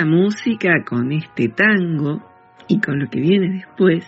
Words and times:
Esta 0.00 0.04
música, 0.06 0.84
con 0.88 1.12
este 1.12 1.48
tango 1.48 2.22
y 2.68 2.80
con 2.80 3.00
lo 3.00 3.10
que 3.10 3.20
viene 3.20 3.50
después, 3.56 4.04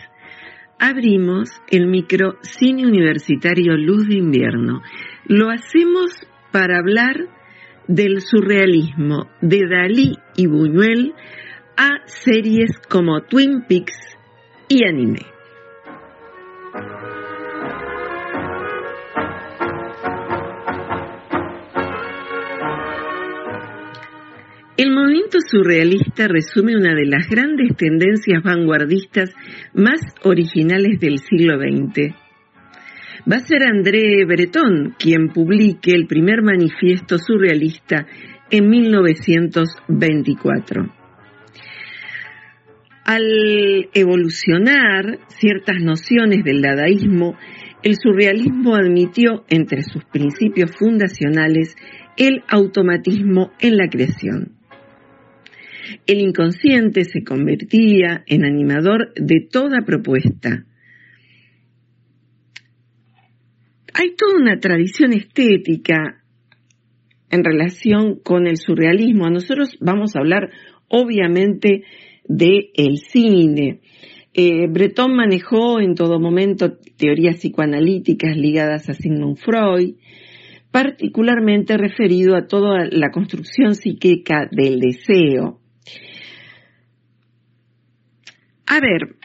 abrimos 0.78 1.50
el 1.68 1.86
micro 1.86 2.36
Cine 2.40 2.86
Universitario 2.86 3.76
Luz 3.76 4.08
de 4.08 4.16
Invierno. 4.16 4.80
Lo 5.26 5.50
hacemos 5.50 6.10
para 6.50 6.78
hablar 6.78 7.16
del 7.88 8.22
surrealismo 8.22 9.28
de 9.42 9.66
Dalí 9.68 10.16
y 10.34 10.46
Buñuel 10.46 11.12
a 11.76 12.06
series 12.06 12.70
como 12.88 13.20
Twin 13.22 13.64
Peaks 13.68 14.16
y 14.68 14.86
anime. 14.86 15.26
El 24.82 24.90
movimiento 24.90 25.38
surrealista 25.48 26.26
resume 26.26 26.76
una 26.76 26.96
de 26.96 27.06
las 27.06 27.28
grandes 27.28 27.76
tendencias 27.76 28.42
vanguardistas 28.42 29.32
más 29.74 30.00
originales 30.24 30.98
del 30.98 31.20
siglo 31.20 31.56
XX. 31.56 32.12
Va 33.30 33.36
a 33.36 33.46
ser 33.46 33.62
André 33.62 34.24
Breton 34.24 34.96
quien 34.98 35.28
publique 35.28 35.92
el 35.92 36.08
primer 36.08 36.42
manifiesto 36.42 37.18
surrealista 37.18 38.08
en 38.50 38.68
1924. 38.68 40.92
Al 43.04 43.88
evolucionar 43.94 45.20
ciertas 45.28 45.76
nociones 45.80 46.42
del 46.42 46.60
dadaísmo, 46.60 47.36
el 47.84 47.94
surrealismo 47.94 48.74
admitió 48.74 49.44
entre 49.48 49.84
sus 49.84 50.04
principios 50.06 50.72
fundacionales 50.76 51.76
el 52.16 52.42
automatismo 52.48 53.52
en 53.60 53.76
la 53.76 53.88
creación. 53.88 54.60
El 56.06 56.20
inconsciente 56.20 57.04
se 57.04 57.24
convertía 57.24 58.24
en 58.26 58.44
animador 58.44 59.12
de 59.14 59.46
toda 59.50 59.82
propuesta. 59.84 60.64
Hay 63.94 64.14
toda 64.16 64.40
una 64.40 64.58
tradición 64.58 65.12
estética 65.12 66.22
en 67.30 67.44
relación 67.44 68.20
con 68.22 68.46
el 68.46 68.56
surrealismo. 68.56 69.28
Nosotros 69.30 69.76
vamos 69.80 70.14
a 70.14 70.20
hablar 70.20 70.50
obviamente 70.88 71.84
del 72.28 72.70
el 72.74 72.98
cine. 72.98 73.80
Eh, 74.34 74.66
Breton 74.68 75.14
manejó 75.14 75.80
en 75.80 75.94
todo 75.94 76.18
momento 76.18 76.78
teorías 76.96 77.36
psicoanalíticas 77.36 78.36
ligadas 78.36 78.88
a 78.88 78.94
Sigmund 78.94 79.36
Freud, 79.36 79.96
particularmente 80.70 81.76
referido 81.76 82.34
a 82.34 82.46
toda 82.46 82.86
la 82.90 83.10
construcción 83.10 83.74
psíquica 83.74 84.48
del 84.50 84.78
deseo. 84.78 85.61
A 88.66 88.80
ver, 88.80 89.16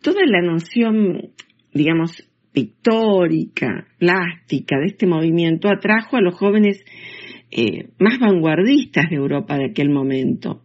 toda 0.00 0.20
la 0.26 0.42
noción, 0.42 1.32
digamos, 1.72 2.28
pictórica, 2.52 3.88
plástica 3.98 4.78
de 4.78 4.86
este 4.86 5.06
movimiento 5.06 5.68
atrajo 5.68 6.16
a 6.16 6.20
los 6.20 6.34
jóvenes 6.34 6.84
eh, 7.50 7.90
más 7.98 8.18
vanguardistas 8.18 9.10
de 9.10 9.16
Europa 9.16 9.56
de 9.56 9.66
aquel 9.66 9.90
momento. 9.90 10.62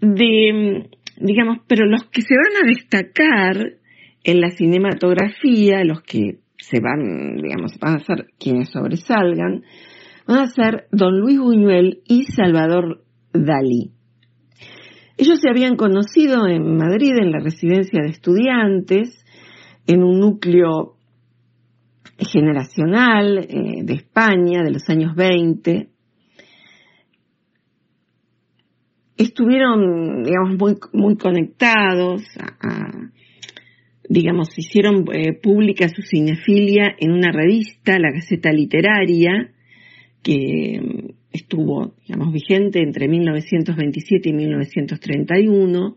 De, 0.00 0.88
digamos, 1.18 1.58
pero 1.66 1.86
los 1.86 2.04
que 2.04 2.22
se 2.22 2.34
van 2.34 2.64
a 2.64 2.68
destacar 2.68 3.78
en 4.24 4.40
la 4.40 4.50
cinematografía, 4.50 5.84
los 5.84 6.02
que 6.02 6.38
se 6.58 6.80
van, 6.80 7.36
digamos, 7.36 7.78
van 7.78 7.96
a 7.96 8.04
ser 8.04 8.26
quienes 8.38 8.70
sobresalgan, 8.70 9.62
van 10.26 10.38
a 10.38 10.46
ser 10.46 10.86
Don 10.90 11.20
Luis 11.20 11.38
Buñuel 11.38 12.00
y 12.06 12.24
Salvador 12.24 13.05
Dalí. 13.44 13.92
Ellos 15.18 15.40
se 15.40 15.48
habían 15.48 15.76
conocido 15.76 16.46
en 16.46 16.76
Madrid 16.76 17.12
en 17.18 17.30
la 17.30 17.38
residencia 17.38 18.02
de 18.02 18.10
estudiantes, 18.10 19.24
en 19.86 20.02
un 20.02 20.20
núcleo 20.20 20.96
generacional 22.18 23.38
eh, 23.38 23.82
de 23.82 23.94
España 23.94 24.62
de 24.62 24.70
los 24.70 24.88
años 24.88 25.14
20. 25.14 25.88
Estuvieron, 29.16 30.22
digamos, 30.22 30.78
muy, 30.92 31.16
conectados, 31.16 32.22
digamos, 34.06 34.48
hicieron 34.58 35.06
eh, 35.10 35.32
pública 35.32 35.88
su 35.88 36.02
cinefilia 36.02 36.94
en 36.98 37.12
una 37.12 37.32
revista, 37.32 37.98
la 37.98 38.12
Gaceta 38.12 38.52
Literaria, 38.52 39.52
que 40.22 41.05
estuvo, 41.32 41.94
digamos, 42.06 42.32
vigente 42.32 42.80
entre 42.80 43.08
1927 43.08 44.28
y 44.28 44.32
1931, 44.32 45.96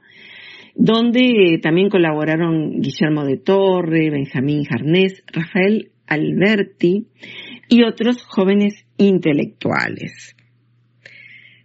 donde 0.75 1.59
también 1.61 1.89
colaboraron 1.89 2.79
Guillermo 2.81 3.25
de 3.25 3.37
Torre, 3.37 4.09
Benjamín 4.09 4.63
Jarnés, 4.63 5.23
Rafael 5.27 5.91
Alberti 6.07 7.07
y 7.67 7.83
otros 7.83 8.23
jóvenes 8.23 8.85
intelectuales. 8.97 10.35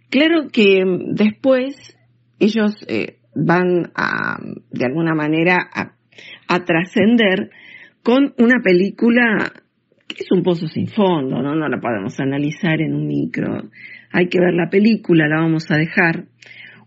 Claro 0.09 0.49
que 0.51 0.83
después 1.11 1.97
ellos 2.39 2.75
eh, 2.87 3.17
van 3.35 3.91
a, 3.95 4.37
de 4.71 4.85
alguna 4.85 5.13
manera, 5.13 5.69
a 6.47 6.63
trascender 6.63 7.49
con 8.03 8.35
una 8.37 8.61
película 8.63 9.51
es 10.09 10.31
un 10.31 10.43
pozo 10.43 10.67
sin 10.67 10.87
fondo, 10.87 11.41
¿no? 11.41 11.55
No 11.55 11.67
la 11.67 11.79
podemos 11.79 12.19
analizar 12.19 12.81
en 12.81 12.93
un 12.93 13.07
micro. 13.07 13.69
Hay 14.11 14.27
que 14.27 14.39
ver 14.39 14.53
la 14.53 14.69
película, 14.69 15.27
la 15.27 15.41
vamos 15.41 15.69
a 15.71 15.77
dejar. 15.77 16.27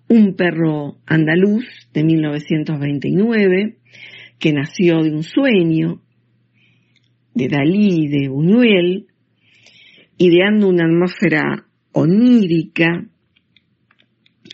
Un 0.08 0.34
perro 0.36 0.96
andaluz 1.06 1.66
de 1.92 2.04
1929, 2.04 3.76
que 4.38 4.52
nació 4.52 5.02
de 5.02 5.10
un 5.10 5.22
sueño, 5.22 6.00
de 7.34 7.48
Dalí, 7.48 8.08
de 8.08 8.28
Buñuel, 8.28 9.06
ideando 10.16 10.68
una 10.68 10.86
atmósfera 10.86 11.66
onírica 11.92 13.06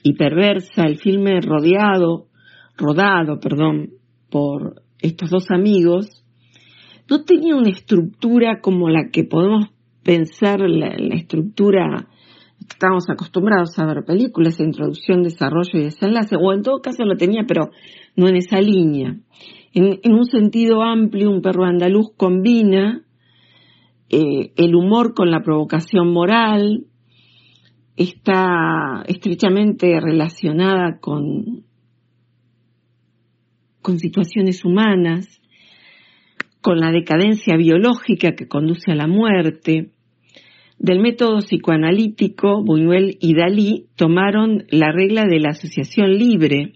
y 0.02 0.14
perversa, 0.14 0.82
el 0.82 0.98
filme 0.98 1.40
rodeado, 1.40 2.28
rodado, 2.76 3.38
perdón, 3.40 3.90
por 4.30 4.82
estos 5.00 5.30
dos 5.30 5.50
amigos, 5.50 6.23
no 7.08 7.24
tenía 7.24 7.56
una 7.56 7.70
estructura 7.70 8.60
como 8.60 8.88
la 8.88 9.10
que 9.10 9.24
podemos 9.24 9.66
pensar 10.02 10.60
la, 10.60 10.88
estructura 11.14 12.08
que 12.58 12.66
estamos 12.70 13.04
acostumbrados 13.10 13.78
a 13.78 13.86
ver 13.86 14.04
películas, 14.04 14.60
introducción, 14.60 15.22
desarrollo 15.22 15.70
y 15.74 15.84
desenlace, 15.84 16.36
o 16.36 16.52
en 16.52 16.62
todo 16.62 16.80
caso 16.80 17.04
lo 17.04 17.16
tenía, 17.16 17.44
pero 17.46 17.70
no 18.16 18.28
en 18.28 18.36
esa 18.36 18.60
línea. 18.60 19.18
En, 19.72 20.12
un 20.12 20.24
sentido 20.24 20.82
amplio, 20.82 21.30
un 21.30 21.42
perro 21.42 21.64
andaluz 21.64 22.12
combina 22.16 23.02
eh, 24.08 24.52
el 24.56 24.74
humor 24.74 25.14
con 25.14 25.30
la 25.30 25.42
provocación 25.42 26.12
moral, 26.12 26.86
está 27.96 29.02
estrechamente 29.06 30.00
relacionada 30.00 30.98
con, 31.00 31.64
con 33.82 33.98
situaciones 33.98 34.64
humanas, 34.64 35.40
con 36.64 36.80
la 36.80 36.90
decadencia 36.90 37.58
biológica 37.58 38.32
que 38.32 38.48
conduce 38.48 38.90
a 38.90 38.94
la 38.94 39.06
muerte. 39.06 39.90
Del 40.78 41.00
método 41.00 41.40
psicoanalítico, 41.40 42.64
Buñuel 42.64 43.18
y 43.20 43.34
Dalí 43.34 43.84
tomaron 43.96 44.64
la 44.70 44.90
regla 44.90 45.26
de 45.26 45.40
la 45.40 45.50
asociación 45.50 46.16
libre 46.16 46.72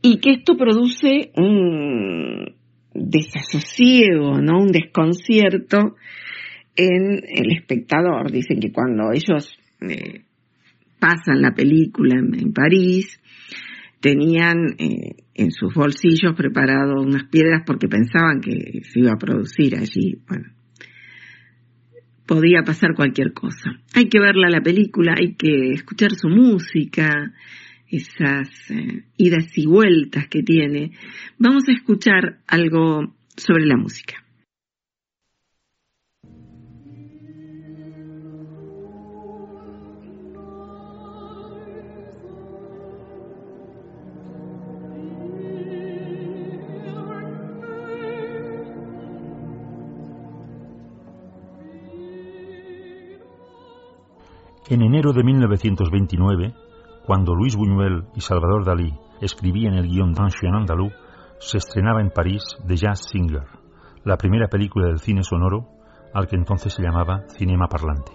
y 0.00 0.16
que 0.16 0.30
esto 0.30 0.56
produce 0.56 1.30
un 1.36 2.54
desasosiego, 2.94 4.40
¿no? 4.40 4.62
un 4.62 4.72
desconcierto 4.72 5.96
en 6.74 7.20
el 7.28 7.52
espectador. 7.52 8.32
Dicen 8.32 8.60
que 8.60 8.72
cuando 8.72 9.12
ellos 9.12 9.58
eh, 9.82 10.22
pasan 10.98 11.42
la 11.42 11.52
película 11.54 12.18
en, 12.18 12.54
París, 12.54 13.20
tenían 14.00 14.56
eh, 14.78 15.23
en 15.34 15.50
sus 15.50 15.74
bolsillos 15.74 16.34
preparado 16.36 17.00
unas 17.00 17.24
piedras 17.24 17.62
porque 17.66 17.88
pensaban 17.88 18.40
que 18.40 18.82
se 18.82 19.00
iba 19.00 19.12
a 19.12 19.18
producir 19.18 19.76
allí. 19.76 20.16
Bueno, 20.28 20.50
podía 22.26 22.62
pasar 22.64 22.94
cualquier 22.94 23.32
cosa. 23.32 23.80
Hay 23.94 24.08
que 24.08 24.20
verla 24.20 24.48
la 24.48 24.62
película, 24.62 25.14
hay 25.18 25.34
que 25.34 25.72
escuchar 25.72 26.12
su 26.12 26.28
música, 26.28 27.32
esas 27.88 28.48
eh, 28.70 29.04
idas 29.16 29.46
y 29.56 29.66
vueltas 29.66 30.28
que 30.28 30.42
tiene. 30.42 30.92
Vamos 31.38 31.64
a 31.68 31.72
escuchar 31.72 32.38
algo 32.46 33.14
sobre 33.36 33.66
la 33.66 33.76
música. 33.76 34.23
En 54.66 54.80
enero 54.80 55.12
de 55.12 55.22
1929, 55.22 56.54
cuando 57.04 57.34
Luis 57.34 57.54
Buñuel 57.54 58.06
y 58.14 58.22
Salvador 58.22 58.64
Dalí 58.64 58.94
escribían 59.20 59.74
el 59.74 59.88
guion 59.88 60.14
d'Ancien 60.14 60.54
Andalou, 60.54 60.90
se 61.38 61.58
estrenaba 61.58 62.00
en 62.00 62.08
París 62.08 62.42
The 62.66 62.76
Jazz 62.76 63.10
Singer, 63.10 63.44
la 64.04 64.16
primera 64.16 64.48
película 64.48 64.86
del 64.86 65.00
cine 65.00 65.22
sonoro 65.22 65.68
al 66.14 66.28
que 66.28 66.36
entonces 66.36 66.72
se 66.72 66.82
llamaba 66.82 67.24
cinema 67.36 67.68
parlante. 67.68 68.12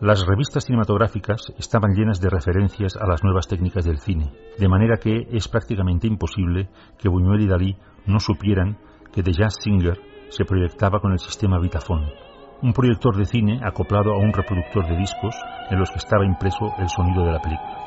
Las 0.00 0.26
revistas 0.26 0.64
cinematográficas 0.64 1.52
estaban 1.56 1.94
llenas 1.94 2.20
de 2.20 2.28
referencias 2.28 2.96
a 2.96 3.06
las 3.06 3.22
nuevas 3.22 3.46
técnicas 3.46 3.84
del 3.84 4.00
cine, 4.00 4.32
de 4.58 4.68
manera 4.68 4.96
que 4.96 5.28
es 5.30 5.46
prácticamente 5.46 6.08
imposible 6.08 6.68
que 6.98 7.08
Buñuel 7.08 7.42
y 7.42 7.46
Dalí 7.46 7.76
no 8.06 8.18
supieran 8.18 8.76
que 9.12 9.22
The 9.22 9.32
Jazz 9.32 9.58
Singer 9.62 10.00
se 10.30 10.44
proyectaba 10.44 10.98
con 10.98 11.12
el 11.12 11.20
sistema 11.20 11.60
Vitafone, 11.60 12.25
un 12.62 12.72
proyector 12.72 13.16
de 13.16 13.26
cine 13.26 13.60
acoplado 13.62 14.12
a 14.12 14.18
un 14.18 14.32
reproductor 14.32 14.86
de 14.86 14.96
discos 14.96 15.34
en 15.70 15.78
los 15.78 15.90
que 15.90 15.98
estaba 15.98 16.24
impreso 16.24 16.72
el 16.78 16.88
sonido 16.88 17.24
de 17.24 17.32
la 17.32 17.40
película. 17.40 17.86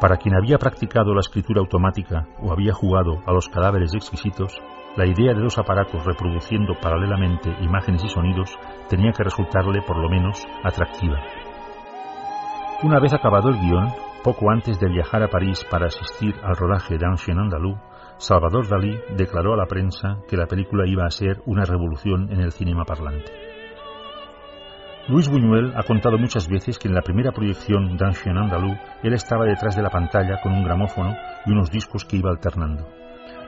Para 0.00 0.16
quien 0.16 0.36
había 0.36 0.58
practicado 0.58 1.12
la 1.12 1.20
escritura 1.20 1.60
automática 1.60 2.28
o 2.40 2.52
había 2.52 2.72
jugado 2.72 3.20
a 3.26 3.32
los 3.32 3.48
cadáveres 3.48 3.92
exquisitos, 3.94 4.56
la 4.96 5.06
idea 5.06 5.34
de 5.34 5.40
dos 5.40 5.58
aparatos 5.58 6.04
reproduciendo 6.04 6.74
paralelamente 6.80 7.50
imágenes 7.60 8.04
y 8.04 8.08
sonidos 8.08 8.56
tenía 8.88 9.12
que 9.12 9.24
resultarle 9.24 9.82
por 9.82 9.96
lo 9.96 10.08
menos 10.08 10.46
atractiva. 10.62 11.20
Una 12.82 13.00
vez 13.00 13.12
acabado 13.12 13.48
el 13.48 13.58
guion, 13.58 13.88
poco 14.22 14.50
antes 14.50 14.78
de 14.78 14.88
viajar 14.88 15.22
a 15.22 15.28
París 15.28 15.64
para 15.68 15.86
asistir 15.86 16.34
al 16.44 16.56
rodaje 16.56 16.96
de 16.96 17.06
Ancien 17.06 17.38
Andalou, 17.38 17.76
Salvador 18.18 18.68
Dalí 18.68 18.96
declaró 19.16 19.54
a 19.54 19.56
la 19.56 19.66
prensa 19.66 20.18
que 20.28 20.36
la 20.36 20.46
película 20.46 20.86
iba 20.86 21.04
a 21.04 21.10
ser 21.10 21.40
una 21.46 21.64
revolución 21.64 22.32
en 22.32 22.40
el 22.40 22.52
cinema 22.52 22.84
parlante. 22.84 23.47
Luis 25.08 25.26
Buñuel 25.30 25.72
ha 25.74 25.84
contado 25.84 26.18
muchas 26.18 26.46
veces 26.48 26.78
que 26.78 26.86
en 26.86 26.94
la 26.94 27.00
primera 27.00 27.32
proyección 27.32 27.96
d'Ancien 27.96 28.36
Andalou 28.36 28.76
él 29.02 29.14
estaba 29.14 29.46
detrás 29.46 29.74
de 29.74 29.80
la 29.80 29.88
pantalla 29.88 30.38
con 30.42 30.52
un 30.52 30.62
gramófono 30.62 31.16
y 31.46 31.50
unos 31.50 31.70
discos 31.70 32.04
que 32.04 32.18
iba 32.18 32.28
alternando. 32.28 32.86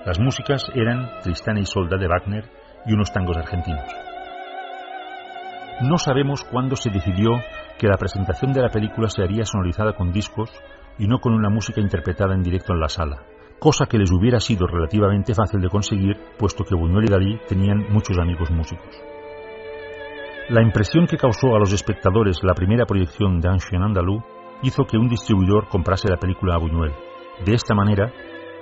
Las 0.07 0.19
músicas 0.19 0.65
eran 0.75 1.21
Tristana 1.23 1.61
y 1.61 1.67
Solda 1.67 1.99
de 1.99 2.09
Wagner 2.09 2.51
y 2.87 2.95
unos 2.95 3.13
tangos 3.13 3.37
argentinos. 3.37 3.85
No 5.83 5.99
sabemos 5.99 6.45
cuándo 6.45 6.77
se 6.77 6.89
decidió 6.89 7.33
que 7.79 7.89
la 7.89 7.99
presentación 7.99 8.55
de 8.55 8.63
la 8.63 8.71
película 8.71 9.11
se 9.11 9.23
haría 9.23 9.45
sonorizada 9.45 9.93
con 9.93 10.13
discos 10.13 10.51
y 10.99 11.09
no 11.09 11.19
con 11.19 11.35
una 11.35 11.51
música 11.51 11.83
interpretada 11.83 12.35
en 12.35 12.43
directo 12.43 12.73
en 12.73 12.81
la 12.81 12.89
sala, 12.89 13.23
cosa 13.59 13.85
que 13.85 13.99
les 13.99 14.11
hubiera 14.11 14.41
sido 14.41 14.67
relativamente 14.67 15.35
fácil 15.35 15.61
de 15.61 15.69
conseguir, 15.69 16.17
puesto 16.39 16.65
que 16.65 16.75
Buñuel 16.75 17.05
y 17.05 17.11
Dalí 17.11 17.41
tenían 17.47 17.85
muchos 17.91 18.17
amigos 18.19 18.51
músicos. 18.51 18.97
La 20.51 20.63
impresión 20.63 21.07
que 21.07 21.17
causó 21.17 21.55
a 21.55 21.61
los 21.61 21.73
espectadores 21.73 22.41
la 22.43 22.55
primera 22.55 22.85
proyección 22.85 23.39
de 23.39 23.49
Ancien 23.49 23.85
Andalou 23.85 24.21
hizo 24.63 24.85
que 24.85 24.97
un 24.97 25.09
distribuidor 25.09 25.69
comprase 25.69 26.09
la 26.09 26.17
película 26.17 26.57
a 26.57 26.59
Buñuel. 26.59 26.91
De 27.45 27.55
esta 27.55 27.73
manera, 27.73 28.13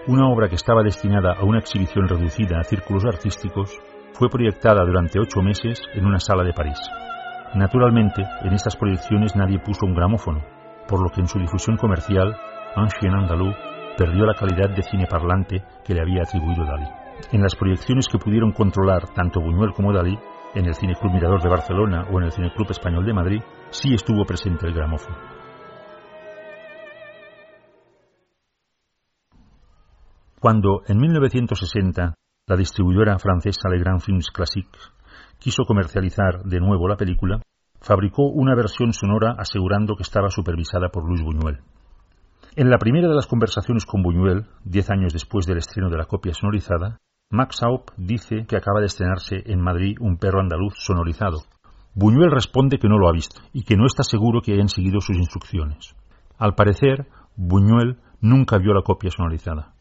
una 0.06 0.28
obra 0.28 0.50
que 0.50 0.56
estaba 0.56 0.82
destinada 0.82 1.32
a 1.32 1.44
una 1.44 1.60
exhibición 1.60 2.06
reducida 2.06 2.60
a 2.60 2.64
círculos 2.64 3.06
artísticos 3.06 3.74
fue 4.12 4.28
proyectada 4.28 4.84
durante 4.84 5.18
ocho 5.18 5.40
meses 5.40 5.80
en 5.94 6.04
una 6.04 6.20
sala 6.20 6.44
de 6.44 6.52
París. 6.52 6.78
Naturalmente, 7.54 8.22
en 8.42 8.52
estas 8.52 8.76
proyecciones 8.76 9.34
nadie 9.34 9.58
puso 9.58 9.86
un 9.86 9.94
gramófono, 9.94 10.44
por 10.86 11.02
lo 11.02 11.08
que 11.08 11.22
en 11.22 11.26
su 11.26 11.38
difusión 11.38 11.78
comercial, 11.78 12.36
Ancien 12.76 13.14
Andalou 13.14 13.54
perdió 13.96 14.26
la 14.26 14.34
calidad 14.34 14.68
de 14.76 14.82
cine 14.82 15.06
parlante 15.06 15.64
que 15.86 15.94
le 15.94 16.02
había 16.02 16.20
atribuido 16.24 16.66
Dalí. 16.66 16.86
En 17.32 17.40
las 17.40 17.56
proyecciones 17.56 18.08
que 18.12 18.18
pudieron 18.18 18.52
controlar 18.52 19.08
tanto 19.14 19.40
Buñuel 19.40 19.72
como 19.72 19.94
Dalí, 19.94 20.18
en 20.54 20.66
el 20.66 20.74
Cineclub 20.74 21.12
Mirador 21.12 21.42
de 21.42 21.48
Barcelona 21.48 22.06
o 22.10 22.18
en 22.18 22.24
el 22.24 22.32
Cineclub 22.32 22.70
Español 22.70 23.04
de 23.04 23.12
Madrid, 23.12 23.42
sí 23.70 23.94
estuvo 23.94 24.24
presente 24.24 24.66
el 24.66 24.74
gramófono. 24.74 25.16
Cuando, 30.40 30.82
en 30.86 30.98
1960, 30.98 32.14
la 32.46 32.56
distribuidora 32.56 33.18
francesa 33.18 33.68
Le 33.68 33.80
Grand 33.80 34.00
Films 34.00 34.30
Classiques 34.30 34.92
quiso 35.38 35.64
comercializar 35.64 36.42
de 36.44 36.60
nuevo 36.60 36.88
la 36.88 36.96
película, 36.96 37.40
fabricó 37.80 38.22
una 38.28 38.54
versión 38.54 38.92
sonora 38.92 39.34
asegurando 39.38 39.96
que 39.96 40.02
estaba 40.02 40.30
supervisada 40.30 40.88
por 40.88 41.06
Luis 41.06 41.22
Buñuel. 41.22 41.60
En 42.56 42.70
la 42.70 42.78
primera 42.78 43.08
de 43.08 43.14
las 43.14 43.26
conversaciones 43.26 43.84
con 43.84 44.02
Buñuel, 44.02 44.46
diez 44.64 44.90
años 44.90 45.12
después 45.12 45.46
del 45.46 45.58
estreno 45.58 45.90
de 45.90 45.98
la 45.98 46.06
copia 46.06 46.34
sonorizada, 46.34 46.98
Max 47.30 47.62
Haupt 47.62 47.90
dice 47.98 48.46
que 48.46 48.56
acaba 48.56 48.80
de 48.80 48.86
estrenarse 48.86 49.42
en 49.44 49.60
Madrid 49.60 49.98
un 50.00 50.16
perro 50.16 50.40
andaluz 50.40 50.72
sonorizado. 50.78 51.42
Buñuel 51.94 52.30
responde 52.30 52.78
que 52.78 52.88
no 52.88 52.96
lo 52.96 53.06
ha 53.06 53.12
visto 53.12 53.42
y 53.52 53.64
que 53.64 53.76
no 53.76 53.84
está 53.84 54.02
seguro 54.02 54.40
que 54.40 54.54
hayan 54.54 54.70
seguido 54.70 55.02
sus 55.02 55.18
instrucciones. 55.18 55.94
Al 56.38 56.54
parecer, 56.54 57.06
Buñuel 57.36 57.98
nunca 58.22 58.56
vio 58.56 58.72
la 58.72 58.80
copia 58.80 59.10
sonorizada. 59.10 59.74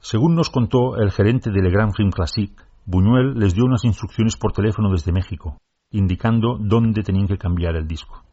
Según 0.00 0.34
nos 0.34 0.50
contó 0.50 0.96
el 0.98 1.10
gerente 1.10 1.50
de 1.50 1.62
Le 1.62 1.70
Grand 1.70 1.94
Film 1.96 2.10
Classique, 2.10 2.62
Buñuel 2.84 3.32
les 3.38 3.54
dio 3.54 3.64
unas 3.64 3.84
instrucciones 3.84 4.36
por 4.36 4.52
teléfono 4.52 4.90
desde 4.90 5.12
México, 5.12 5.56
indicando 5.90 6.58
dónde 6.60 7.02
tenían 7.02 7.28
que 7.28 7.38
cambiar 7.38 7.76
el 7.76 7.88
disco. 7.88 8.24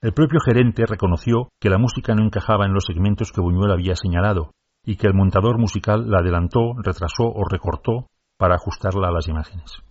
El 0.00 0.14
propio 0.14 0.40
gerente 0.40 0.86
reconoció 0.86 1.48
que 1.60 1.68
la 1.68 1.78
música 1.78 2.14
no 2.14 2.24
encajaba 2.24 2.64
en 2.64 2.72
los 2.72 2.84
segmentos 2.86 3.32
que 3.32 3.42
Buñuel 3.42 3.70
había 3.70 3.96
señalado 3.96 4.52
y 4.84 4.96
que 4.96 5.06
el 5.06 5.14
montador 5.14 5.58
musical 5.58 6.10
la 6.10 6.18
adelantó, 6.18 6.74
retrasó 6.76 7.24
o 7.24 7.44
recortó 7.48 8.06
para 8.36 8.56
ajustarla 8.56 9.08
a 9.08 9.12
las 9.12 9.28
imágenes. 9.28 9.82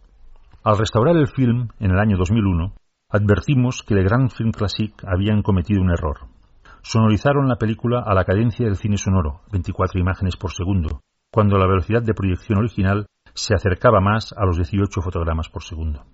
Al 0.63 0.77
restaurar 0.77 1.15
el 1.17 1.27
film 1.27 1.69
en 1.79 1.91
el 1.91 1.99
año 1.99 2.17
2001, 2.17 2.73
advertimos 3.09 3.83
que 3.83 3.93
el 3.93 4.03
Grand 4.03 4.29
Film 4.29 4.51
Classic 4.51 4.93
habían 5.07 5.41
cometido 5.41 5.81
un 5.81 5.91
error. 5.91 6.27
Sonorizaron 6.81 7.47
la 7.47 7.55
película 7.55 8.03
a 8.05 8.13
la 8.13 8.25
cadencia 8.25 8.65
del 8.65 8.75
cine 8.75 8.97
sonoro, 8.97 9.41
24 9.51 9.99
imágenes 9.99 10.35
por 10.35 10.51
segundo, 10.51 11.01
cuando 11.31 11.57
la 11.57 11.67
velocidad 11.67 12.01
de 12.01 12.13
proyección 12.13 12.59
original 12.59 13.05
se 13.33 13.53
acercaba 13.53 14.01
más 14.01 14.33
a 14.33 14.45
los 14.45 14.57
18 14.57 15.01
fotogramas 15.01 15.49
por 15.49 15.63
segundo. 15.63 16.05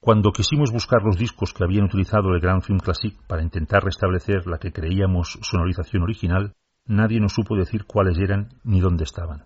Cuando 0.00 0.30
quisimos 0.30 0.72
buscar 0.72 1.02
los 1.02 1.18
discos 1.18 1.52
que 1.52 1.64
habían 1.64 1.84
utilizado 1.84 2.32
el 2.32 2.40
Grand 2.40 2.62
Film 2.62 2.78
Classic 2.78 3.14
para 3.26 3.42
intentar 3.42 3.84
restablecer 3.84 4.46
la 4.46 4.58
que 4.58 4.72
creíamos 4.72 5.38
sonorización 5.42 6.02
original, 6.02 6.52
nadie 6.86 7.20
nos 7.20 7.32
supo 7.32 7.56
decir 7.56 7.84
cuáles 7.84 8.18
eran 8.18 8.48
ni 8.64 8.80
dónde 8.80 9.04
estaban. 9.04 9.44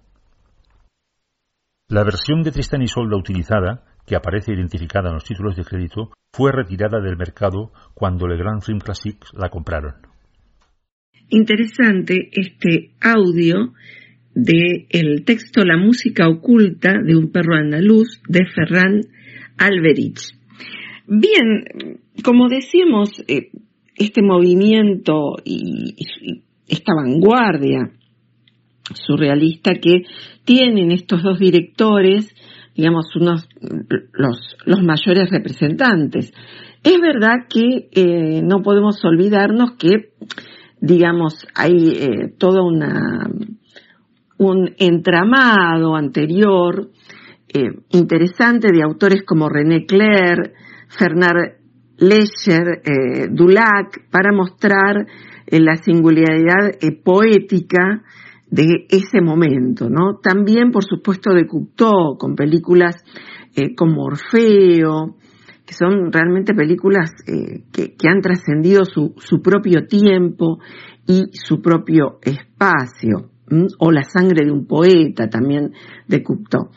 La 1.89 2.05
versión 2.05 2.43
de 2.43 2.53
Tristan 2.53 2.83
y 2.83 2.87
Solda 2.87 3.17
utilizada, 3.17 3.85
que 4.07 4.15
aparece 4.15 4.53
identificada 4.53 5.09
en 5.09 5.15
los 5.15 5.25
títulos 5.25 5.57
de 5.57 5.65
crédito, 5.65 6.11
fue 6.33 6.53
retirada 6.53 7.01
del 7.01 7.17
mercado 7.17 7.73
cuando 7.95 8.29
le 8.29 8.37
Grand 8.37 8.63
Film 8.63 8.79
Classics 8.79 9.33
la 9.35 9.49
compraron. 9.49 9.95
Interesante 11.29 12.31
este 12.33 12.93
audio 13.01 13.73
de 14.35 14.87
el 14.91 15.25
texto 15.25 15.65
La 15.65 15.77
música 15.77 16.29
oculta 16.29 16.95
de 17.05 17.17
un 17.17 17.33
perro 17.33 17.55
andaluz 17.55 18.21
de 18.29 18.47
Ferran 18.47 19.01
Alberich. 19.59 20.37
Bien, 21.07 21.99
como 22.23 22.49
decíamos, 22.49 23.25
eh, 23.27 23.51
este 23.97 24.23
movimiento 24.23 25.37
y, 25.45 25.95
esta 26.71 26.95
vanguardia 26.95 27.91
surrealista 28.95 29.73
que 29.75 30.05
tienen 30.45 30.91
estos 30.91 31.23
dos 31.23 31.39
directores, 31.39 32.35
digamos, 32.75 33.15
unos, 33.17 33.49
los, 34.13 34.57
los 34.65 34.83
mayores 34.83 35.31
representantes. 35.31 36.33
Es 36.83 37.01
verdad 37.01 37.47
que 37.49 37.89
eh, 37.93 38.43
no 38.43 38.63
podemos 38.63 39.05
olvidarnos 39.05 39.73
que, 39.73 40.13
digamos, 40.81 41.47
hay 41.55 41.91
eh, 41.91 42.35
todo 42.39 42.65
una, 42.65 43.29
un 44.39 44.75
entramado 44.79 45.95
anterior 45.95 46.91
eh, 47.53 47.83
interesante 47.91 48.69
de 48.73 48.83
autores 48.83 49.25
como 49.27 49.49
René 49.49 49.85
Clair, 49.85 50.55
Fernand 50.89 51.61
Lescher, 51.99 52.81
Dulac, 53.31 54.09
para 54.11 54.33
mostrar 54.33 55.07
la 55.59 55.77
singularidad 55.77 56.71
eh, 56.81 56.93
poética 57.03 58.03
de 58.51 58.87
ese 58.89 59.21
momento, 59.21 59.89
¿no? 59.89 60.19
También, 60.23 60.71
por 60.71 60.85
supuesto, 60.85 61.33
de 61.33 61.47
Cocteau, 61.47 62.17
con 62.19 62.35
películas 62.35 63.05
eh, 63.55 63.75
como 63.75 64.05
Orfeo, 64.05 65.17
que 65.67 65.75
son 65.75 66.13
realmente 66.13 66.53
películas 66.53 67.11
eh, 67.27 67.63
que, 67.73 68.09
han 68.09 68.21
trascendido 68.21 68.85
su, 68.85 69.15
propio 69.43 69.87
tiempo 69.87 70.59
y 71.07 71.31
su 71.33 71.63
propio 71.63 72.19
espacio, 72.23 73.31
o 73.79 73.91
La 73.91 74.03
sangre 74.03 74.47
de 74.47 74.53
un 74.53 74.67
poeta 74.67 75.29
también 75.29 75.73
de 76.07 76.23
Cupto. 76.23 76.71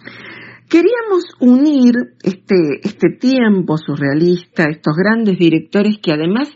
Queríamos 0.74 1.26
unir 1.40 1.94
este, 2.24 2.80
este 2.82 3.10
tiempo 3.22 3.78
surrealista, 3.78 4.64
estos 4.64 4.96
grandes 4.96 5.38
directores 5.38 6.00
que 6.02 6.12
además 6.12 6.50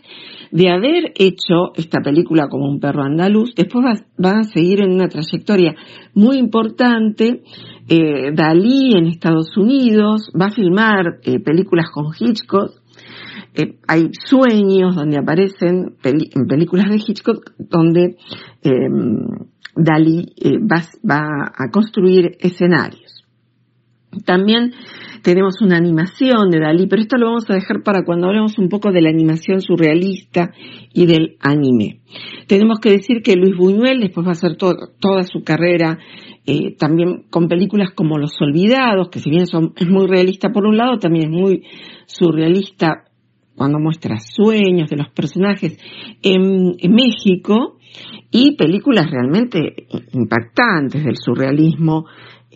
de 0.50 0.70
haber 0.70 1.12
hecho 1.14 1.72
esta 1.76 2.00
película 2.00 2.48
como 2.48 2.68
un 2.68 2.80
perro 2.80 3.04
andaluz, 3.04 3.54
después 3.54 3.84
van 4.16 4.38
a 4.38 4.42
seguir 4.42 4.82
en 4.82 4.90
una 4.90 5.06
trayectoria 5.06 5.76
muy 6.14 6.36
importante. 6.36 7.44
Eh, 7.88 8.32
Dalí 8.34 8.96
en 8.96 9.06
Estados 9.06 9.56
Unidos 9.56 10.32
va 10.34 10.46
a 10.46 10.50
filmar 10.50 11.20
eh, 11.22 11.38
películas 11.38 11.86
con 11.94 12.06
Hitchcock. 12.06 12.72
Eh, 13.54 13.78
hay 13.86 14.10
sueños 14.26 14.96
donde 14.96 15.18
aparecen 15.18 15.94
en 16.02 16.46
películas 16.48 16.90
de 16.90 16.96
Hitchcock 16.96 17.52
donde 17.56 18.16
Dalí 19.76 20.26
va 21.08 21.52
a 21.56 21.70
construir 21.70 22.32
escenarios. 22.40 23.17
También 24.24 24.72
tenemos 25.22 25.60
una 25.60 25.76
animación 25.76 26.50
de 26.50 26.60
Dalí, 26.60 26.86
pero 26.86 27.02
esto 27.02 27.18
lo 27.18 27.26
vamos 27.26 27.48
a 27.50 27.54
dejar 27.54 27.82
para 27.82 28.04
cuando 28.04 28.26
hablemos 28.26 28.58
un 28.58 28.68
poco 28.68 28.90
de 28.90 29.02
la 29.02 29.10
animación 29.10 29.60
surrealista 29.60 30.52
y 30.92 31.06
del 31.06 31.36
anime. 31.40 32.00
Tenemos 32.46 32.80
que 32.80 32.90
decir 32.90 33.22
que 33.22 33.36
Luis 33.36 33.56
Buñuel 33.56 34.00
después 34.00 34.26
va 34.26 34.30
a 34.30 34.32
hacer 34.32 34.56
toda 34.56 35.22
su 35.24 35.42
carrera 35.42 35.98
eh, 36.46 36.74
también 36.78 37.24
con 37.28 37.48
películas 37.48 37.90
como 37.94 38.16
Los 38.16 38.40
Olvidados, 38.40 39.10
que 39.10 39.18
si 39.18 39.28
bien 39.28 39.46
son, 39.46 39.74
es 39.76 39.88
muy 39.88 40.06
realista 40.06 40.50
por 40.50 40.64
un 40.64 40.78
lado, 40.78 40.98
también 40.98 41.26
es 41.26 41.30
muy 41.30 41.64
surrealista 42.06 43.04
cuando 43.54 43.78
muestra 43.78 44.16
sueños 44.20 44.88
de 44.88 44.96
los 44.96 45.10
personajes 45.10 45.78
en 46.22 46.76
México 46.90 47.78
y 48.30 48.56
películas 48.56 49.10
realmente 49.10 49.86
impactantes 50.12 51.04
del 51.04 51.16
surrealismo 51.16 52.06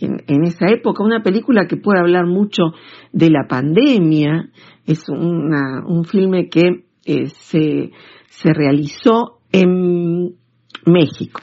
en, 0.05 0.45
esa 0.45 0.67
época, 0.69 1.05
una 1.05 1.23
película 1.23 1.67
que 1.67 1.77
puede 1.77 2.01
hablar 2.01 2.27
mucho 2.27 2.73
de 3.13 3.31
la 3.31 3.47
pandemia, 3.49 4.51
es 4.87 5.09
un 5.09 6.05
filme 6.05 6.49
que 6.49 6.85
eh, 7.05 7.29
se, 7.29 7.91
se 8.29 8.53
realizó 8.53 9.39
en 9.53 10.37
México. 10.87 11.41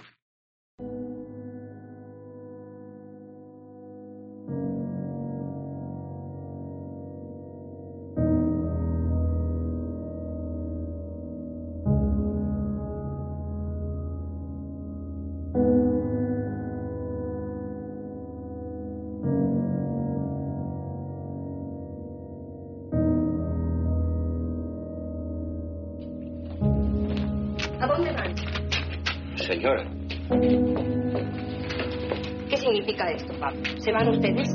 ¿Se 33.79 33.91
van 33.93 34.09
ustedes? 34.09 34.49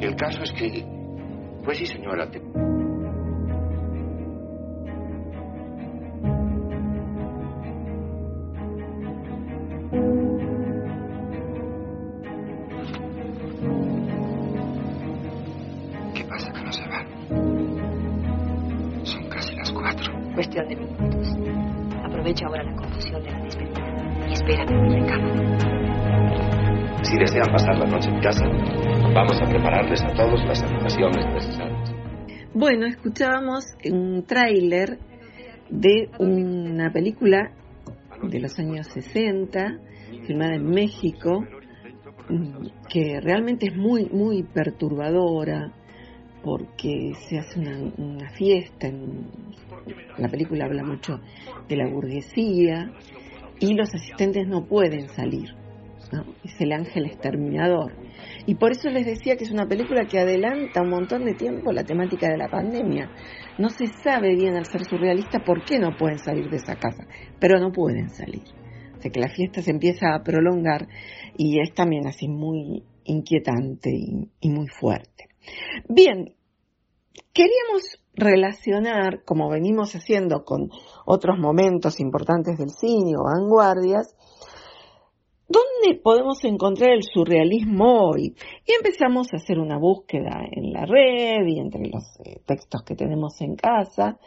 El 0.00 0.16
caso 0.16 0.42
es 0.42 0.52
que... 0.52 0.84
Pues 1.64 1.78
sí, 1.78 1.86
señora. 1.86 2.28
¿Qué 16.14 16.24
pasa 16.24 16.52
que 16.52 16.62
no 16.62 16.72
se 16.72 16.88
van? 16.88 17.06
Son 19.04 19.28
casi 19.28 19.54
las 19.54 19.70
cuatro. 19.72 20.12
Cuestión 20.34 20.68
de 20.68 20.76
minutos. 20.76 21.28
Aprovecha 22.04 22.46
ahora 22.46 22.64
la 22.64 22.74
confusión 22.76 23.22
de 23.22 23.30
la 23.30 23.40
despedida 23.42 24.28
y 24.28 24.32
espérame 24.32 24.70
en 24.70 24.82
mi 24.82 25.00
recámara. 25.00 25.75
Si 27.06 27.16
desean 27.16 27.46
pasar 27.52 27.78
la 27.78 27.86
noche 27.86 28.08
en 28.10 28.18
casa, 28.18 28.44
vamos 29.14 29.40
a 29.40 29.48
prepararles 29.48 30.02
a 30.02 30.12
todos 30.14 30.44
las 30.44 30.60
habitaciones 30.60 31.24
necesarias. 31.34 31.94
Bueno, 32.52 32.86
escuchábamos 32.86 33.64
un 33.88 34.24
tráiler 34.26 34.98
de 35.70 36.10
una 36.18 36.90
película 36.90 37.52
de 38.24 38.40
los 38.40 38.58
años 38.58 38.88
60, 38.88 39.78
filmada 40.26 40.56
en 40.56 40.68
México, 40.68 41.44
mm, 42.28 42.66
que 42.88 43.20
realmente 43.20 43.68
es 43.68 43.76
muy, 43.76 44.06
muy 44.06 44.42
perturbadora 44.42 45.72
porque 46.42 47.12
se 47.28 47.38
hace 47.38 47.60
una, 47.60 48.30
fiesta, 48.30 48.88
en, 48.88 49.30
la 50.18 50.28
película 50.28 50.64
habla 50.64 50.82
mucho 50.82 51.20
de 51.68 51.76
la 51.76 51.86
burguesía 51.86 52.90
y 53.60 53.74
los 53.74 53.94
asistentes 53.94 54.48
no 54.48 54.64
pueden 54.64 55.08
salir 55.10 55.54
es 56.44 56.60
el 56.60 56.72
ángel 56.72 57.06
exterminador. 57.06 57.92
Y 58.46 58.54
por 58.54 58.72
eso 58.72 58.88
les 58.90 59.06
decía 59.06 59.36
que 59.36 59.44
es 59.44 59.50
una 59.50 59.66
película 59.66 60.06
que 60.06 60.18
adelanta 60.18 60.82
un 60.82 60.90
montón 60.90 61.24
de 61.24 61.34
tiempo 61.34 61.72
la 61.72 61.84
temática 61.84 62.28
de 62.28 62.36
la 62.36 62.48
pandemia. 62.48 63.10
No 63.58 63.68
se 63.70 63.86
sabe 63.86 64.34
bien 64.34 64.56
al 64.56 64.66
ser 64.66 64.84
surrealista 64.84 65.44
por 65.44 65.64
qué 65.64 65.78
no 65.78 65.96
pueden 65.96 66.18
salir 66.18 66.48
de 66.50 66.56
esa 66.56 66.76
casa, 66.76 67.06
pero 67.40 67.58
no 67.58 67.72
pueden 67.72 68.10
salir. 68.10 68.44
O 68.96 69.00
sea 69.00 69.10
que 69.10 69.20
la 69.20 69.28
fiesta 69.28 69.62
se 69.62 69.70
empieza 69.70 70.14
a 70.14 70.22
prolongar 70.22 70.88
y 71.36 71.60
es 71.60 71.74
también 71.74 72.06
así 72.06 72.28
muy 72.28 72.84
inquietante 73.04 73.90
y, 73.90 74.30
y 74.40 74.50
muy 74.50 74.68
fuerte. 74.68 75.28
Bien, 75.88 76.34
queríamos 77.32 78.00
relacionar, 78.14 79.22
como 79.24 79.50
venimos 79.50 79.94
haciendo 79.94 80.44
con 80.44 80.70
otros 81.04 81.38
momentos 81.38 82.00
importantes 82.00 82.58
del 82.58 82.70
cine 82.70 83.12
o 83.16 83.24
vanguardias, 83.24 84.16
¿Dónde 85.48 86.00
podemos 86.02 86.42
encontrar 86.42 86.90
el 86.90 87.04
surrealismo 87.04 88.08
hoy? 88.08 88.34
Y 88.66 88.72
empezamos 88.72 89.28
a 89.32 89.36
hacer 89.36 89.60
una 89.60 89.78
búsqueda 89.78 90.40
en 90.50 90.72
la 90.72 90.84
red 90.86 91.46
y 91.46 91.60
entre 91.60 91.86
los 91.88 92.02
eh, 92.24 92.40
textos 92.44 92.82
que 92.82 92.96
tenemos 92.96 93.40
en 93.40 93.54
casa 93.54 94.18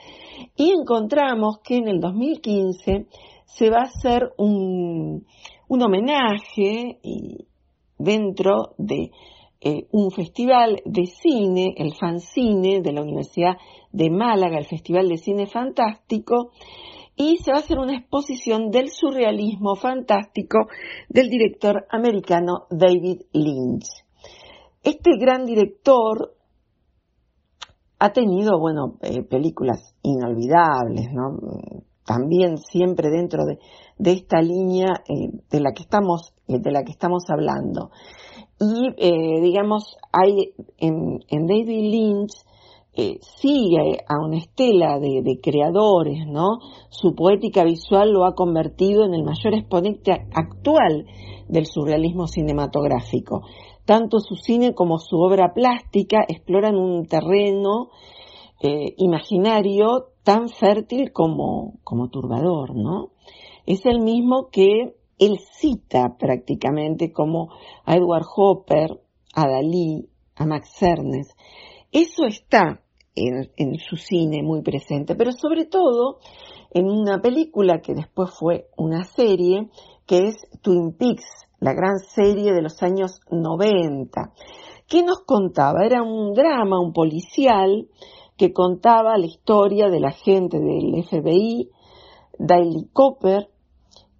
y 0.55 0.71
encontramos 0.71 1.59
que 1.61 1.75
en 1.75 1.89
el 1.89 1.99
2015 1.99 3.07
se 3.43 3.69
va 3.69 3.79
a 3.79 3.83
hacer 3.83 4.31
un, 4.37 5.25
homenaje 5.67 6.99
dentro 7.97 8.75
de 8.77 9.11
eh, 9.59 9.87
un 9.91 10.11
festival 10.11 10.81
de 10.85 11.05
cine, 11.05 11.73
el 11.75 11.95
Fancine 11.95 12.79
de 12.79 12.93
la 12.93 13.01
Universidad 13.01 13.57
de 13.91 14.09
Málaga, 14.09 14.57
el 14.57 14.67
Festival 14.67 15.09
de 15.09 15.17
Cine 15.17 15.47
Fantástico, 15.47 16.51
y 17.21 17.35
se 17.43 17.51
va 17.51 17.57
a 17.57 17.59
hacer 17.59 17.77
una 17.77 17.97
exposición 17.97 18.71
del 18.71 18.89
surrealismo 18.89 19.75
fantástico 19.75 20.67
del 21.09 21.29
director 21.29 21.85
americano 21.89 22.65
David 22.69 23.23
Lynch. 23.33 23.87
Este 24.81 25.17
gran 25.19 25.43
director 25.43 26.33
ha 27.99 28.13
tenido, 28.13 28.57
bueno, 28.57 28.95
eh, 29.01 29.21
películas 29.23 29.93
inolvidables, 30.01 31.11
¿no? 31.11 31.37
También 32.05 32.57
siempre 32.57 33.09
dentro 33.09 33.43
de, 33.45 33.59
esta 34.11 34.39
línea 34.39 34.87
eh, 35.09 35.41
de 35.51 35.59
la 35.59 35.73
que 35.73 35.83
estamos, 35.83 36.33
eh, 36.47 36.59
de 36.59 36.71
la 36.71 36.83
que 36.83 36.93
estamos 36.93 37.25
hablando. 37.29 37.91
Y, 38.61 39.41
digamos, 39.41 39.97
hay 40.13 40.53
en, 40.77 41.19
en 41.27 41.47
David 41.47 41.91
Lynch 41.91 42.48
sigue 43.21 43.97
a 44.07 44.25
una 44.25 44.37
estela 44.37 44.99
de, 44.99 45.39
creadores, 45.41 46.25
¿no? 46.27 46.59
Su 46.89 47.15
poética 47.15 47.63
visual 47.63 48.11
lo 48.11 48.25
ha 48.25 48.35
convertido 48.35 49.05
en 49.05 49.13
el 49.13 49.23
mayor 49.23 49.53
exponente 49.53 50.11
actual 50.33 51.05
del 51.47 51.65
surrealismo 51.65 52.27
cinematográfico. 52.27 53.41
Tanto 53.85 54.19
su 54.19 54.35
cine 54.35 54.73
como 54.73 54.99
su 54.99 55.17
obra 55.17 55.53
plástica 55.53 56.19
exploran 56.27 56.75
un 56.75 57.05
terreno 57.05 57.89
eh, 58.61 58.93
imaginario 58.97 60.09
tan 60.23 60.49
fértil 60.49 61.11
como, 61.11 61.79
como 61.83 62.09
turbador, 62.09 62.75
¿no? 62.75 63.11
Es 63.65 63.85
el 63.85 63.99
mismo 63.99 64.49
que 64.51 64.95
él 65.17 65.39
cita 65.59 66.15
prácticamente 66.17 67.11
como 67.11 67.49
a 67.85 67.95
Edward 67.95 68.25
Hopper, 68.35 68.99
a 69.33 69.47
Dalí, 69.47 70.09
a 70.35 70.45
Max 70.45 70.81
Ernst. 70.81 71.31
Eso 71.91 72.25
está 72.25 72.81
en, 73.15 73.75
su 73.79 73.95
cine 73.97 74.43
muy 74.43 74.61
presente, 74.61 75.15
pero 75.15 75.31
sobre 75.31 75.65
todo 75.65 76.19
en 76.71 76.85
una 76.85 77.21
película 77.21 77.81
que 77.81 77.93
después 77.93 78.31
fue 78.37 78.69
una 78.77 79.03
serie, 79.03 79.69
que 80.05 80.27
es 80.27 80.35
Twin 80.61 80.93
Peaks, 80.93 81.25
la 81.59 81.73
gran 81.73 81.99
serie 81.99 82.53
de 82.53 82.61
los 82.61 82.81
años 82.83 83.19
90, 83.29 84.33
¿Qué 84.89 85.03
nos 85.03 85.19
contaba? 85.19 85.85
Era 85.85 86.01
un 86.01 86.33
drama, 86.33 86.79
un 86.79 86.93
policial, 86.93 87.87
que 88.37 88.51
contaba 88.51 89.19
la 89.19 89.27
historia 89.27 89.87
del 89.87 90.03
agente 90.03 90.57
del 90.59 91.03
FBI, 91.03 91.69
Daily 92.39 92.89
Copper, 92.91 93.51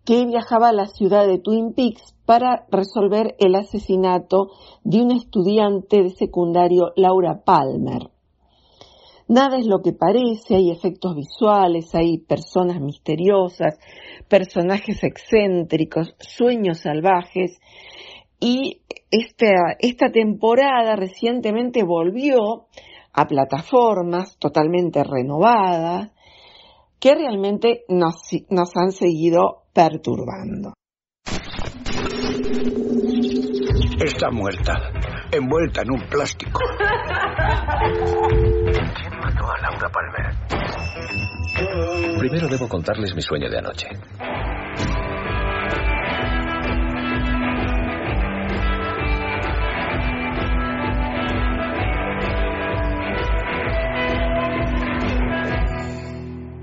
que 0.05 0.27
viajaba 0.27 0.69
a 0.69 0.73
la 0.73 0.85
ciudad 0.85 1.25
de 1.25 1.39
Twin 1.39 1.73
Peaks 1.73 2.15
para 2.23 2.67
resolver 2.69 3.35
el 3.39 3.55
asesinato 3.55 4.51
de 4.83 5.01
un 5.01 5.09
estudiante 5.09 6.03
de 6.03 6.11
secundario, 6.11 6.91
Laura 6.95 7.41
Palmer. 7.43 8.11
Nada 9.29 9.59
es 9.59 9.67
lo 9.67 9.83
que 9.83 9.93
parece, 9.93 10.55
hay 10.55 10.71
efectos 10.71 11.15
visuales, 11.15 11.93
hay 11.93 12.17
personas 12.17 12.81
misteriosas, 12.81 13.77
personajes 14.27 15.03
excéntricos, 15.03 16.15
sueños 16.17 16.79
salvajes 16.79 17.59
y 18.39 18.81
esta, 19.11 20.11
temporada 20.11 20.95
recientemente 20.95 21.83
volvió 21.83 22.65
a 23.13 23.27
plataformas 23.27 24.35
totalmente 24.39 25.03
renovadas 25.03 26.11
que 26.99 27.13
realmente 27.13 27.83
nos, 27.87 28.15
nos 28.49 28.75
han 28.75 28.91
seguido 28.91 29.65
perturbando. 29.73 30.73
Está 34.03 34.31
muerta, 34.31 34.73
envuelta 35.31 35.81
en 35.81 35.91
un 35.91 36.01
plástico. 36.07 36.59
¿Quién 38.95 39.19
mató 39.19 39.51
a 39.51 39.57
Laura 39.59 39.89
Palmer? 39.89 40.35
Primero 42.19 42.47
debo 42.47 42.67
contarles 42.67 43.15
mi 43.15 43.21
sueño 43.21 43.49
de 43.49 43.57
anoche. 43.57 43.87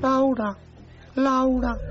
Laura, 0.03 0.57
Laura. 1.15 1.86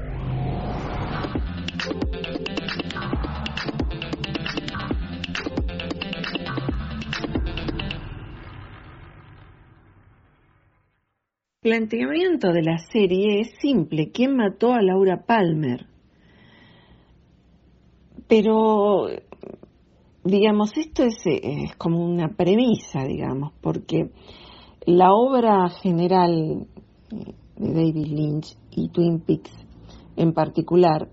Planteamiento 11.66 12.52
de 12.52 12.62
la 12.62 12.78
serie 12.78 13.42
es 13.42 13.56
simple, 13.60 14.12
¿quién 14.12 14.36
mató 14.36 14.72
a 14.72 14.84
Laura 14.84 15.24
Palmer? 15.26 15.88
Pero, 18.28 19.08
digamos, 20.24 20.78
esto 20.78 21.02
es, 21.02 21.76
como 21.80 22.06
una 22.06 22.28
premisa, 22.36 23.04
digamos, 23.06 23.52
porque 23.62 24.12
la 24.86 25.12
obra 25.12 25.68
general 25.70 26.68
de 27.10 27.74
David 27.74 28.10
Lynch 28.10 28.56
y 28.70 28.90
Twin 28.90 29.22
Peaks 29.22 29.52
en 30.18 30.34
particular, 30.34 31.10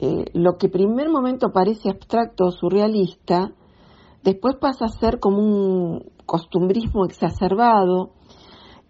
eh, 0.00 0.26
lo 0.32 0.58
que 0.58 0.68
primer 0.68 1.08
momento 1.08 1.50
parece 1.52 1.90
abstracto 1.90 2.44
o 2.44 2.50
surrealista, 2.52 3.52
después 4.22 4.54
pasa 4.60 4.84
a 4.84 5.00
ser 5.00 5.18
como 5.18 5.38
un 5.38 6.04
costumbrismo 6.24 7.04
exacerbado, 7.04 8.12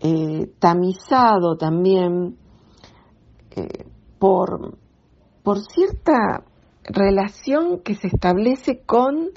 eh, 0.04 0.50
tamizado 0.58 1.56
también 1.56 2.36
eh, 3.54 3.84
por, 4.18 4.76
por 5.44 5.60
cierta 5.60 6.42
relación 6.82 7.82
que 7.84 7.94
se 7.94 8.08
establece 8.08 8.82
con, 8.84 9.28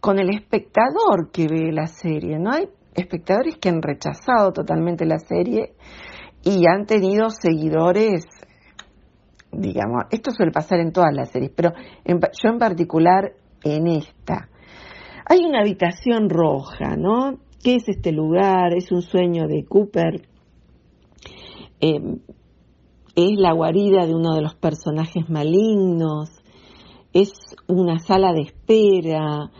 con 0.00 0.18
el 0.18 0.34
espectador 0.34 1.30
que 1.32 1.46
ve 1.46 1.70
la 1.70 1.86
serie. 1.86 2.40
¿no? 2.40 2.50
Hay 2.50 2.68
espectadores 2.94 3.56
que 3.58 3.68
han 3.68 3.80
rechazado 3.80 4.52
totalmente 4.52 5.06
la 5.06 5.20
serie 5.20 5.74
y 6.42 6.66
han 6.66 6.86
tenido 6.86 7.30
seguidores, 7.30 8.24
digamos, 9.52 10.06
esto 10.10 10.32
suele 10.32 10.50
pasar 10.50 10.80
en 10.80 10.92
todas 10.92 11.14
las 11.14 11.30
series, 11.30 11.52
pero 11.54 11.70
yo 12.04 12.50
en 12.50 12.58
particular 12.58 13.34
en 13.62 13.86
esta. 13.86 14.48
Hay 15.26 15.44
una 15.44 15.60
habitación 15.60 16.28
roja, 16.28 16.96
¿no? 16.96 17.38
¿Qué 17.62 17.76
es 17.76 17.88
este 17.88 18.10
lugar? 18.10 18.74
Es 18.74 18.90
un 18.90 19.02
sueño 19.02 19.46
de 19.46 19.64
Cooper. 19.64 20.22
Em, 21.78 22.18
es 23.14 23.38
la 23.38 23.52
guarida 23.52 24.04
de 24.04 24.14
uno 24.16 24.34
de 24.34 24.42
los 24.42 24.56
personajes 24.56 25.30
malignos. 25.30 26.30
Es 27.12 27.32
una 27.68 28.00
sala 28.00 28.32
de 28.32 28.42
espera. 28.42 29.52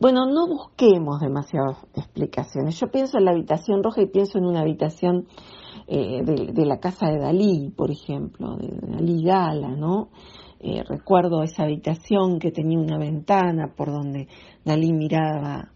Bueno, 0.00 0.26
no 0.26 0.48
busquemos 0.48 1.20
demasiadas 1.20 1.78
explicaciones. 1.94 2.80
Yo 2.80 2.88
pienso 2.88 3.18
en 3.18 3.26
la 3.26 3.30
habitación 3.30 3.84
roja 3.84 4.02
y 4.02 4.06
pienso 4.06 4.38
en 4.38 4.46
una 4.46 4.62
habitación 4.62 5.28
eh, 5.86 6.22
de, 6.24 6.66
la 6.66 6.80
casa 6.80 7.06
de 7.06 7.20
Dalí, 7.20 7.70
por 7.76 7.92
ejemplo, 7.92 8.56
de 8.56 8.76
Dalí 8.88 9.22
Gala, 9.22 9.68
¿no? 9.68 10.08
Eh, 10.58 10.82
recuerdo 10.88 11.44
esa 11.44 11.62
habitación 11.62 12.40
que 12.40 12.50
tenía 12.50 12.80
una 12.80 12.98
ventana 12.98 13.72
por 13.76 13.92
donde 13.92 14.26
Dalí 14.64 14.92
miraba 14.92 15.70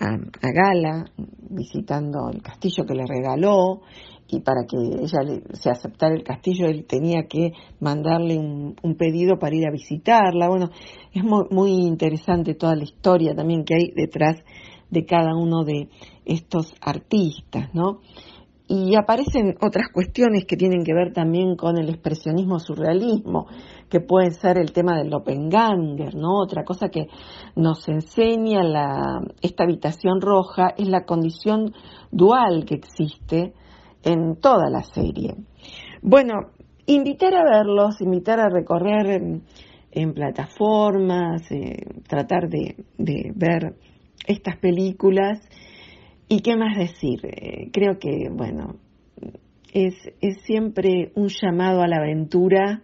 a, 0.00 0.16
Gala 0.52 1.04
visitando 1.50 2.30
el 2.32 2.42
castillo 2.42 2.84
que 2.86 2.94
le 2.94 3.06
regaló 3.06 3.82
y 4.28 4.40
para 4.40 4.64
que 4.66 4.76
ella 4.76 5.20
se 5.52 5.70
aceptara 5.70 6.14
el 6.14 6.24
castillo 6.24 6.66
él 6.66 6.86
tenía 6.86 7.26
que 7.28 7.52
mandarle 7.80 8.38
un, 8.38 8.96
pedido 8.96 9.38
para 9.38 9.54
ir 9.54 9.66
a 9.68 9.72
visitarla. 9.72 10.48
Bueno, 10.48 10.70
es 11.12 11.22
muy, 11.22 11.44
muy 11.50 11.70
interesante 11.86 12.54
toda 12.54 12.74
la 12.74 12.84
historia 12.84 13.34
también 13.34 13.64
que 13.64 13.74
hay 13.74 13.92
detrás 13.94 14.42
de 14.90 15.04
cada 15.04 15.36
uno 15.36 15.64
de 15.64 15.88
estos 16.24 16.74
artistas, 16.80 17.74
¿no? 17.74 18.00
Y 18.66 18.96
aparecen 18.96 19.56
otras 19.60 19.88
cuestiones 19.92 20.46
que 20.46 20.56
tienen 20.56 20.84
que 20.84 20.94
ver 20.94 21.12
también 21.12 21.54
con 21.54 21.76
el 21.76 21.90
expresionismo 21.90 22.58
surrealismo, 22.58 23.46
que 23.90 24.00
puede 24.00 24.30
ser 24.30 24.56
el 24.56 24.72
tema 24.72 24.96
del 24.96 25.10
Ganger, 25.10 26.14
¿no? 26.14 26.40
Otra 26.42 26.64
cosa 26.64 26.88
que 26.88 27.08
nos 27.56 27.86
enseña 27.88 28.62
la, 28.62 29.20
esta 29.42 29.64
habitación 29.64 30.22
roja 30.22 30.68
es 30.78 30.88
la 30.88 31.04
condición 31.04 31.74
dual 32.10 32.64
que 32.64 32.76
existe 32.76 33.52
en 34.02 34.36
toda 34.36 34.70
la 34.70 34.82
serie. 34.82 35.34
Bueno, 36.00 36.34
invitar 36.86 37.34
a 37.34 37.44
verlos, 37.44 38.00
invitar 38.00 38.40
a 38.40 38.48
recorrer 38.48 39.42
en, 39.92 40.14
plataformas, 40.14 41.42
eh, 41.50 41.76
tratar 42.08 42.48
de, 42.48 42.76
de 42.96 43.30
ver 43.34 43.76
estas 44.26 44.56
películas 44.56 45.38
¿Y 46.28 46.40
qué 46.40 46.56
más 46.56 46.76
decir? 46.76 47.20
Eh, 47.24 47.70
creo 47.72 47.98
que, 47.98 48.28
bueno, 48.30 48.76
es, 49.72 49.94
es 50.20 50.40
siempre 50.42 51.12
un 51.14 51.28
llamado 51.28 51.82
a 51.82 51.88
la 51.88 51.96
aventura 51.96 52.82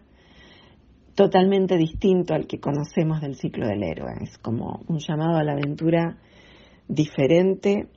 totalmente 1.14 1.76
distinto 1.76 2.34
al 2.34 2.46
que 2.46 2.60
conocemos 2.60 3.20
del 3.20 3.36
ciclo 3.36 3.66
del 3.66 3.82
héroe. 3.82 4.12
Es 4.22 4.38
como 4.38 4.82
un 4.88 4.98
llamado 4.98 5.36
a 5.36 5.44
la 5.44 5.52
aventura 5.52 6.18
diferente, 6.88 7.88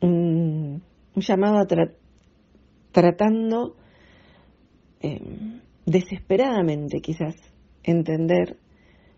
un, 0.00 0.82
llamado 1.14 1.58
a 1.58 1.66
tratando 2.92 3.76
em, 5.00 5.60
desesperadamente 5.84 7.00
quizás 7.00 7.34
entender, 7.82 8.56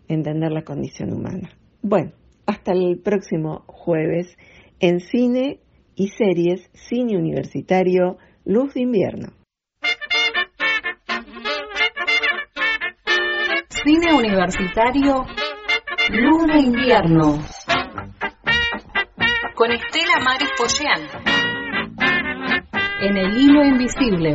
entender 0.08 0.52
la 0.52 0.62
condición 0.62 1.12
humana. 1.12 1.50
Bueno, 1.82 2.12
hasta 2.46 2.72
el 2.72 2.98
próximo 2.98 3.62
jueves 3.66 4.36
en 4.80 5.00
cine 5.00 5.60
y 5.96 6.08
series, 6.08 6.70
cine 6.72 7.16
universitario, 7.16 8.18
Luz 8.44 8.74
de 8.74 8.82
Invierno. 8.82 9.28
Cine 13.84 14.14
universitario, 14.14 15.24
Luz 16.10 16.46
de 16.46 16.60
Invierno. 16.60 17.38
Con 19.54 19.72
Estela 19.72 20.20
Maris 20.24 20.50
Pochean. 20.56 21.00
En 23.00 23.16
el 23.16 23.36
hilo 23.36 23.64
invisible. 23.64 24.34